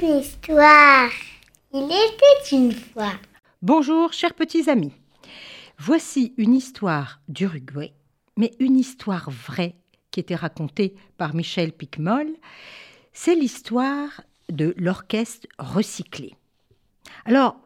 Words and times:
une 0.00 0.20
histoire. 0.20 1.10
Il 1.74 1.84
était 1.84 2.56
une 2.56 2.72
fois. 2.72 3.12
Bonjour, 3.60 4.12
chers 4.12 4.34
petits 4.34 4.70
amis. 4.70 4.92
Voici 5.78 6.32
une 6.38 6.54
histoire 6.54 7.20
d'Uruguay, 7.28 7.92
mais 8.36 8.52
une 8.58 8.78
histoire 8.78 9.30
vraie 9.30 9.74
qui 10.10 10.20
était 10.20 10.34
racontée 10.34 10.94
par 11.18 11.34
Michel 11.34 11.72
Picmol. 11.72 12.26
C'est 13.12 13.34
l'histoire 13.34 14.22
de 14.48 14.74
l'orchestre 14.78 15.46
recyclé. 15.58 16.36
Alors, 17.26 17.56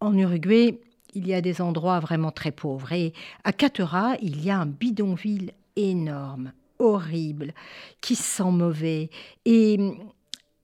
en 0.00 0.16
Uruguay, 0.16 0.78
il 1.14 1.26
y 1.26 1.34
a 1.34 1.40
des 1.40 1.62
endroits 1.62 2.00
vraiment 2.00 2.32
très 2.32 2.52
pauvres. 2.52 2.92
Et 2.92 3.14
à 3.44 3.52
Catera, 3.52 4.16
il 4.20 4.44
y 4.44 4.50
a 4.50 4.58
un 4.58 4.66
bidonville 4.66 5.52
énorme, 5.76 6.52
horrible, 6.78 7.54
qui 8.00 8.14
sent 8.14 8.50
mauvais. 8.50 9.10
Et 9.44 9.78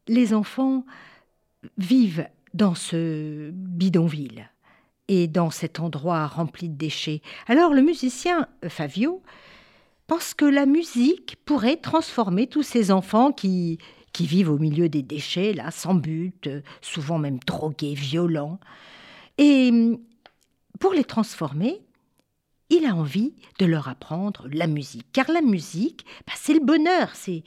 les 0.08 0.34
enfants 0.34 0.84
vivent 1.76 2.26
dans 2.54 2.74
ce 2.74 3.50
bidonville 3.52 4.50
et 5.08 5.26
dans 5.26 5.50
cet 5.50 5.80
endroit 5.80 6.26
rempli 6.26 6.68
de 6.68 6.76
déchets. 6.76 7.22
Alors 7.46 7.72
le 7.72 7.82
musicien 7.82 8.48
Fabio 8.68 9.22
pense 10.06 10.34
que 10.34 10.44
la 10.44 10.66
musique 10.66 11.36
pourrait 11.44 11.76
transformer 11.76 12.46
tous 12.46 12.62
ces 12.62 12.90
enfants 12.90 13.32
qui, 13.32 13.78
qui 14.12 14.26
vivent 14.26 14.50
au 14.50 14.58
milieu 14.58 14.88
des 14.88 15.02
déchets, 15.02 15.52
là, 15.52 15.70
sans 15.70 15.94
but, 15.94 16.48
souvent 16.80 17.18
même 17.18 17.38
drogués, 17.46 17.94
violents. 17.94 18.58
Et 19.36 19.70
pour 20.80 20.92
les 20.92 21.04
transformer, 21.04 21.80
il 22.70 22.84
a 22.84 22.94
envie 22.94 23.34
de 23.58 23.66
leur 23.66 23.88
apprendre 23.88 24.46
la 24.52 24.66
musique. 24.66 25.06
Car 25.12 25.30
la 25.30 25.40
musique, 25.40 26.04
bah, 26.26 26.34
c'est 26.36 26.54
le 26.54 26.60
bonheur, 26.60 27.10
c'est, 27.14 27.42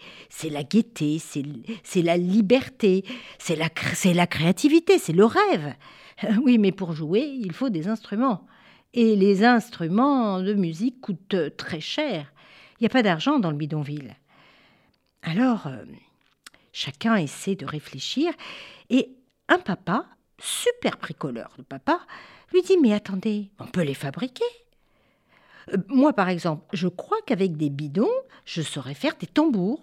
la 0.50 0.64
gaieté, 0.64 1.20
c'est, 1.20 2.02
la 2.02 2.18
liberté, 2.18 3.06
c'est 3.38 3.56
la, 3.56 3.70
c'est 3.94 4.14
la 4.14 4.28
créativité, 4.28 4.98
c'est 4.98 5.14
le 5.14 5.26
rêve. 5.26 5.76
Oui, 6.44 6.60
mais 6.60 6.72
pour 6.72 6.94
jouer, 6.94 7.22
il 7.22 7.52
faut 7.52 7.70
des 7.70 7.88
instruments. 7.88 8.46
Et 8.94 9.16
les 9.16 9.44
instruments 9.44 10.40
de 10.42 10.54
musique 10.54 11.02
coûtent 11.02 11.58
très 11.58 11.80
cher. 11.80 12.32
Il 12.80 12.84
n'y 12.84 12.88
a 12.88 12.90
pas 12.90 13.02
d'argent 13.02 13.40
dans 13.40 13.50
le 13.50 13.58
bidonville. 13.58 14.16
Alors, 15.24 15.68
euh, 15.68 15.84
chacun 16.74 17.16
essaie 17.16 17.56
de 17.56 17.66
réfléchir. 17.66 18.34
Et 18.90 19.16
un 19.48 19.60
papa, 19.60 20.06
super 20.40 20.98
bricoleur 20.98 21.52
de 21.58 21.64
papa, 21.64 22.02
lui 22.54 22.62
dit 22.62 22.78
Mais 22.78 22.94
attendez, 22.94 23.50
on 23.60 23.66
peut 23.66 23.84
les 23.84 23.94
fabriquer. 23.94 24.46
Euh, 25.74 25.78
moi, 25.88 26.14
par 26.14 26.30
exemple, 26.30 26.66
je 26.74 26.88
crois 26.88 27.18
qu'avec 27.26 27.58
des 27.58 27.70
bidons, 27.70 28.10
je 28.46 28.62
saurais 28.62 28.94
faire 28.94 29.16
des 29.20 29.28
tambours. 29.28 29.82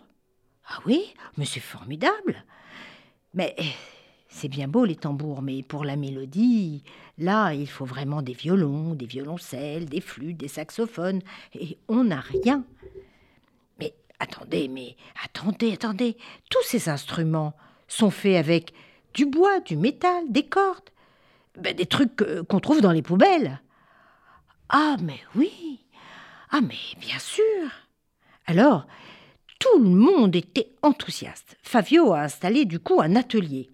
Ah 0.68 0.80
oui, 0.86 1.14
mais 1.36 1.44
c'est 1.44 1.60
formidable. 1.60 2.44
Mais 3.34 3.54
c'est 4.28 4.48
bien 4.48 4.68
beau 4.68 4.84
les 4.84 4.96
tambours, 4.96 5.42
mais 5.42 5.62
pour 5.62 5.84
la 5.84 5.96
mélodie, 5.96 6.82
là, 7.16 7.52
il 7.54 7.68
faut 7.68 7.84
vraiment 7.84 8.22
des 8.22 8.34
violons, 8.34 8.94
des 8.94 9.06
violoncelles, 9.06 9.86
des 9.86 10.00
flûtes, 10.00 10.36
des 10.36 10.48
saxophones, 10.48 11.22
et 11.54 11.78
on 11.88 12.04
n'a 12.04 12.20
rien. 12.20 12.64
Mais 13.80 13.94
attendez, 14.18 14.68
mais 14.68 14.96
attendez, 15.24 15.72
attendez, 15.72 16.16
tous 16.50 16.62
ces 16.64 16.88
instruments 16.88 17.54
sont 17.88 18.10
faits 18.10 18.36
avec 18.36 18.72
du 19.14 19.26
bois, 19.26 19.60
du 19.60 19.76
métal, 19.76 20.24
des 20.28 20.46
cordes, 20.46 20.90
ben, 21.58 21.74
des 21.74 21.86
trucs 21.86 22.22
qu'on 22.46 22.60
trouve 22.60 22.80
dans 22.80 22.92
les 22.92 23.02
poubelles. 23.02 23.60
Ah, 24.68 24.96
mais 25.02 25.20
oui. 25.34 25.80
Ah, 26.50 26.60
mais 26.60 26.74
bien 27.00 27.18
sûr. 27.18 27.70
Alors, 28.46 28.86
tout 29.58 29.78
le 29.78 29.88
monde 29.88 30.36
était 30.36 30.72
enthousiaste. 30.82 31.56
Fabio 31.62 32.12
a 32.12 32.22
installé 32.22 32.64
du 32.64 32.78
coup 32.78 33.00
un 33.00 33.16
atelier. 33.16 33.70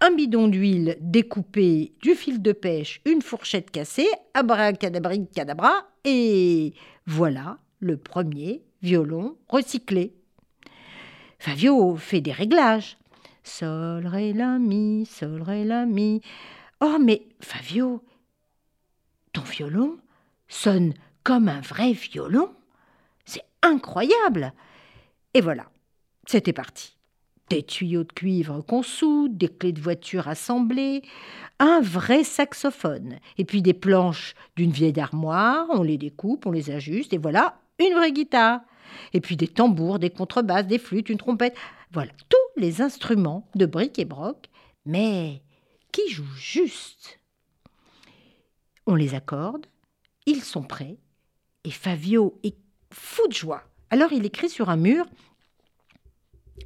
Un 0.00 0.12
bidon 0.12 0.46
d'huile 0.46 0.96
découpé, 1.00 1.92
du 2.02 2.14
fil 2.14 2.40
de 2.40 2.52
pêche, 2.52 3.00
une 3.04 3.22
fourchette 3.22 3.70
cassée, 3.70 4.08
cadabra, 4.34 5.88
et 6.04 6.74
voilà 7.06 7.58
le 7.80 7.96
premier 7.96 8.62
violon 8.82 9.36
recyclé. 9.48 10.14
Fabio 11.38 11.96
fait 11.96 12.20
des 12.20 12.32
réglages. 12.32 12.96
Sol, 13.42 14.06
ré, 14.06 14.32
la, 14.32 14.58
mi, 14.58 15.06
sol, 15.06 15.42
ré, 15.42 15.64
la, 15.64 15.86
mi. 15.86 16.20
Oh, 16.80 16.98
mais 17.00 17.22
Fabio, 17.40 18.02
ton 19.36 19.42
violon 19.42 19.98
sonne 20.48 20.94
comme 21.22 21.48
un 21.48 21.60
vrai 21.60 21.92
violon. 21.92 22.48
C'est 23.26 23.44
incroyable. 23.60 24.54
Et 25.34 25.42
voilà, 25.42 25.66
c'était 26.26 26.54
parti. 26.54 26.96
Des 27.50 27.62
tuyaux 27.62 28.04
de 28.04 28.12
cuivre 28.12 28.62
qu'on 28.62 28.82
soude, 28.82 29.36
des 29.36 29.48
clés 29.48 29.74
de 29.74 29.80
voiture 29.80 30.26
assemblées, 30.26 31.02
un 31.58 31.82
vrai 31.82 32.24
saxophone, 32.24 33.18
et 33.36 33.44
puis 33.44 33.60
des 33.60 33.74
planches 33.74 34.34
d'une 34.56 34.70
vieille 34.70 34.98
armoire, 34.98 35.66
on 35.68 35.82
les 35.82 35.98
découpe, 35.98 36.46
on 36.46 36.50
les 36.50 36.70
ajuste, 36.70 37.12
et 37.12 37.18
voilà, 37.18 37.60
une 37.78 37.94
vraie 37.94 38.12
guitare. 38.12 38.60
Et 39.12 39.20
puis 39.20 39.36
des 39.36 39.48
tambours, 39.48 39.98
des 39.98 40.10
contrebasses, 40.10 40.66
des 40.66 40.78
flûtes, 40.78 41.10
une 41.10 41.18
trompette. 41.18 41.56
Voilà, 41.92 42.12
tous 42.30 42.60
les 42.60 42.80
instruments 42.80 43.46
de 43.54 43.66
bric 43.66 43.98
et 43.98 44.06
broc, 44.06 44.48
mais 44.86 45.42
qui 45.92 46.08
jouent 46.08 46.24
juste. 46.38 47.20
On 48.86 48.94
les 48.94 49.14
accorde, 49.14 49.66
ils 50.26 50.42
sont 50.42 50.62
prêts, 50.62 50.98
et 51.64 51.70
Fabio 51.70 52.38
est 52.42 52.56
fou 52.92 53.26
de 53.28 53.32
joie. 53.32 53.64
Alors 53.90 54.12
il 54.12 54.24
écrit 54.24 54.48
sur 54.48 54.70
un 54.70 54.76
mur 54.76 55.06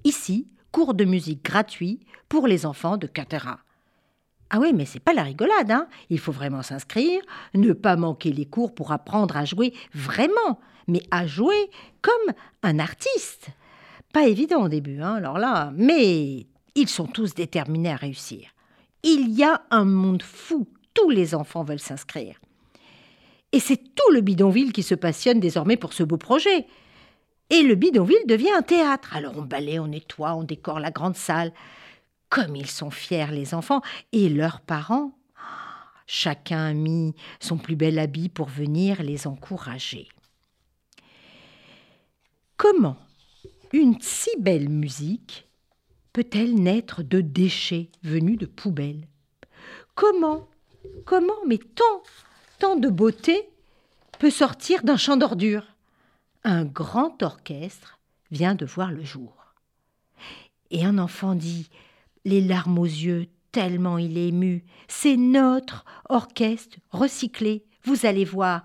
Ici, 0.05 0.49
cours 0.71 0.95
de 0.95 1.05
musique 1.05 1.45
gratuit 1.45 2.01
pour 2.29 2.47
les 2.47 2.65
enfants 2.65 2.97
de 2.97 3.07
Catera. 3.07 3.61
Ah 4.51 4.59
oui, 4.59 4.73
mais 4.73 4.85
c'est 4.85 5.01
pas 5.01 5.13
la 5.13 5.23
rigolade, 5.23 5.71
hein 5.71 5.89
Il 6.11 6.19
faut 6.19 6.33
vraiment 6.33 6.63
s'inscrire, 6.63 7.23
ne 7.55 7.73
pas 7.73 7.97
manquer 7.97 8.33
les 8.33 8.47
cours 8.47 8.75
pour 8.75 8.93
apprendre 8.93 9.37
à 9.37 9.45
jouer 9.45 9.73
vraiment, 9.95 10.61
mais 10.89 11.03
à 11.11 11.27
jouer 11.27 11.71
comme 12.03 12.35
un 12.63 12.79
artiste. 12.79 13.51
Pas 14.13 14.27
évident 14.27 14.65
au 14.65 14.69
début, 14.69 15.01
hein, 15.03 15.15
alors 15.15 15.39
là, 15.39 15.73
mais 15.77 16.47
ils 16.75 16.89
sont 16.89 17.07
tous 17.07 17.35
déterminés 17.35 17.93
à 17.93 17.97
réussir. 17.97 18.51
Il 19.03 19.31
y 19.31 19.45
a 19.45 19.63
un 19.71 19.85
monde 19.85 20.23
fou, 20.23 20.67
tous 21.01 21.11
les 21.11 21.35
enfants 21.35 21.65
veulent 21.65 21.81
s'inscrire. 21.81 22.41
Et 23.53 23.61
c'est 23.61 23.77
tout 23.79 24.13
le 24.13 24.21
bidonville 24.21 24.73
qui 24.73 24.83
se 24.83 24.95
passionne 24.95 25.41
désormais 25.41 25.77
pour 25.77 25.93
ce 25.93 26.03
beau 26.03 26.17
projet. 26.17 26.67
Et 27.51 27.63
le 27.63 27.75
bidonville 27.75 28.27
devient 28.27 28.53
un 28.57 28.63
théâtre. 28.63 29.17
Alors 29.17 29.37
on 29.37 29.43
balaye, 29.43 29.81
on 29.81 29.89
nettoie, 29.89 30.35
on 30.35 30.45
décore 30.45 30.79
la 30.79 30.91
grande 30.91 31.17
salle. 31.17 31.53
Comme 32.29 32.55
ils 32.55 32.71
sont 32.71 32.91
fiers, 32.91 33.33
les 33.33 33.55
enfants, 33.55 33.83
et 34.13 34.29
leurs 34.29 34.61
parents. 34.61 35.13
Chacun 36.07 36.67
a 36.67 36.73
mis 36.73 37.15
son 37.41 37.57
plus 37.57 37.77
bel 37.77 37.99
habit 37.99 38.29
pour 38.29 38.49
venir 38.49 39.03
les 39.03 39.27
encourager. 39.27 40.09
Comment 42.57 42.97
une 43.73 44.01
si 44.01 44.31
belle 44.39 44.69
musique 44.69 45.49
peut-elle 46.13 46.55
naître 46.55 47.03
de 47.03 47.21
déchets 47.21 47.91
venus 48.03 48.39
de 48.39 48.47
poubelles? 48.47 49.07
Comment 49.95 50.49
Comment 51.05 51.45
Mais 51.47 51.59
tant 51.59 52.03
tant 52.61 52.77
de 52.77 52.89
beauté 52.89 53.49
peut 54.19 54.31
sortir 54.31 54.85
d'un 54.85 54.99
champ 54.99 55.17
d'ordures. 55.17 55.67
Un 56.45 56.65
grand 56.65 57.23
orchestre 57.23 57.99
vient 58.31 58.55
de 58.55 58.67
voir 58.67 58.93
le 58.93 59.03
jour. 59.03 59.35
Et 60.71 60.85
un 60.85 60.99
enfant 60.99 61.35
dit, 61.35 61.69
les 62.25 62.41
larmes 62.41 62.79
aux 62.79 62.85
yeux, 62.85 63.27
tellement 63.51 63.99
il 63.99 64.17
est 64.17 64.29
ému, 64.29 64.63
c'est 64.89 65.17
notre 65.17 65.85
orchestre 66.09 66.77
recyclé, 66.91 67.65
vous 67.83 68.07
allez 68.07 68.27
voir, 68.27 68.63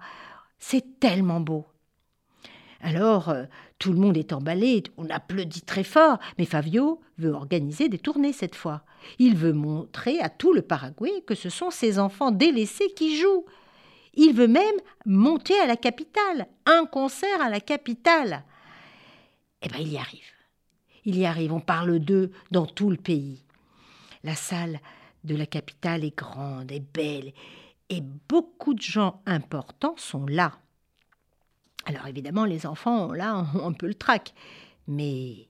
c'est 0.60 1.00
tellement 1.00 1.40
beau. 1.40 1.66
Alors, 2.82 3.30
euh, 3.30 3.46
tout 3.80 3.92
le 3.92 4.00
monde 4.00 4.18
est 4.18 4.34
emballé, 4.34 4.84
on 4.98 5.10
applaudit 5.10 5.62
très 5.62 5.84
fort, 5.84 6.18
mais 6.38 6.46
Fabio 6.46 7.02
veut 7.18 7.32
organiser 7.32 7.90
des 7.90 8.00
tournées 8.00 8.34
cette 8.34 8.56
fois. 8.56 8.84
Il 9.20 9.36
veut 9.36 9.54
montrer 9.54 10.20
à 10.22 10.30
tout 10.30 10.54
le 10.54 10.62
Paraguay 10.62 11.24
que 11.28 11.36
ce 11.36 11.50
sont 11.50 11.72
ses 11.72 12.00
enfants 12.00 12.32
délaissés 12.32 12.94
qui 12.96 13.20
jouent. 13.20 13.46
Il 14.14 14.34
veut 14.34 14.48
même 14.48 14.64
monter 15.06 15.60
à 15.60 15.68
la 15.68 15.76
capitale, 15.76 16.48
un 16.66 16.86
concert 16.86 17.42
à 17.42 17.50
la 17.50 17.60
capitale. 17.60 18.44
Eh 19.62 19.68
bien, 19.68 19.80
il 19.80 19.92
y 19.92 19.98
arrive. 19.98 20.22
Il 21.04 21.18
y 21.18 21.26
arrive, 21.26 21.54
on 21.54 21.60
parle 21.60 22.00
d'eux 22.00 22.32
dans 22.52 22.66
tout 22.66 22.90
le 22.90 22.98
pays. 22.98 23.44
La 24.24 24.36
salle 24.36 24.80
de 25.24 25.36
la 25.36 25.46
capitale 25.46 26.04
est 26.04 26.18
grande 26.18 26.72
et 26.72 26.80
belle, 26.80 27.34
et 27.90 28.02
beaucoup 28.30 28.74
de 28.74 28.82
gens 28.82 29.22
importants 29.26 29.96
sont 29.98 30.26
là. 30.26 30.54
Alors 31.86 32.08
évidemment, 32.08 32.46
les 32.46 32.66
enfants, 32.66 33.14
là, 33.14 33.48
ont 33.56 33.68
un 33.68 33.74
peu 33.74 33.88
le 33.88 33.96
trac. 33.96 34.34
Mais 34.88 35.48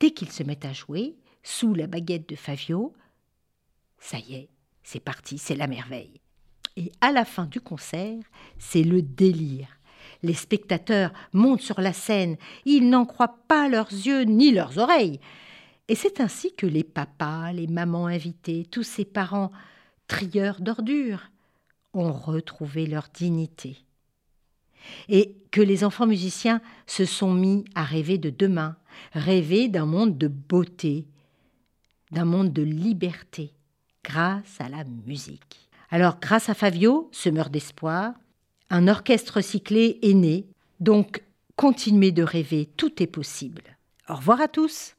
dès 0.00 0.10
qu'ils 0.10 0.30
se 0.30 0.42
mettent 0.42 0.64
à 0.64 0.72
jouer, 0.72 1.16
sous 1.42 1.74
la 1.74 1.86
baguette 1.86 2.28
de 2.28 2.36
Fabio, 2.36 2.94
ça 3.98 4.18
y 4.18 4.34
est, 4.34 4.48
c'est 4.82 5.00
parti, 5.00 5.38
c'est 5.38 5.54
la 5.54 5.66
merveille. 5.66 6.20
Et 6.76 6.92
à 7.00 7.12
la 7.12 7.24
fin 7.24 7.46
du 7.46 7.60
concert, 7.60 8.18
c'est 8.58 8.82
le 8.82 9.00
délire. 9.00 9.68
Les 10.22 10.34
spectateurs 10.34 11.12
montent 11.32 11.60
sur 11.60 11.80
la 11.80 11.92
scène, 11.92 12.36
ils 12.64 12.88
n'en 12.88 13.04
croient 13.04 13.38
pas 13.48 13.68
leurs 13.68 13.92
yeux 13.92 14.22
ni 14.22 14.52
leurs 14.52 14.78
oreilles. 14.78 15.20
Et 15.88 15.94
c'est 15.94 16.20
ainsi 16.20 16.54
que 16.54 16.66
les 16.66 16.84
papas, 16.84 17.52
les 17.52 17.66
mamans 17.66 18.06
invités, 18.06 18.66
tous 18.70 18.82
ces 18.82 19.04
parents 19.04 19.52
trieurs 20.08 20.60
d'ordures 20.60 21.30
ont 21.92 22.12
retrouvé 22.12 22.86
leur 22.86 23.08
dignité. 23.14 23.76
Et 25.08 25.36
que 25.50 25.60
les 25.60 25.84
enfants 25.84 26.06
musiciens 26.06 26.60
se 26.86 27.04
sont 27.04 27.32
mis 27.32 27.64
à 27.74 27.84
rêver 27.84 28.18
de 28.18 28.30
demain, 28.30 28.76
rêver 29.12 29.68
d'un 29.68 29.86
monde 29.86 30.18
de 30.18 30.28
beauté, 30.28 31.06
d'un 32.10 32.24
monde 32.24 32.52
de 32.52 32.62
liberté, 32.62 33.52
grâce 34.02 34.60
à 34.60 34.68
la 34.68 34.84
musique. 35.06 35.68
Alors, 35.90 36.18
grâce 36.20 36.48
à 36.48 36.54
Fabio, 36.54 37.08
semeur 37.12 37.50
d'espoir, 37.50 38.14
un 38.70 38.88
orchestre 38.88 39.36
recyclé 39.36 39.98
est 40.02 40.14
né, 40.14 40.46
donc 40.80 41.22
continuez 41.56 42.10
de 42.10 42.22
rêver, 42.22 42.68
tout 42.76 43.02
est 43.02 43.06
possible. 43.06 43.62
Au 44.08 44.14
revoir 44.14 44.40
à 44.40 44.48
tous. 44.48 44.94